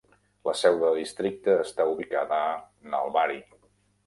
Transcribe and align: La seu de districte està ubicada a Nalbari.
La 0.47 0.53
seu 0.61 0.79
de 0.83 0.87
districte 0.95 1.57
està 1.65 1.87
ubicada 1.93 2.41
a 2.47 2.51
Nalbari. 2.95 3.41